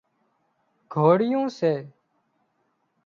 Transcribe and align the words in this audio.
گروۯيئيون 0.91 1.47
سي 1.57 1.73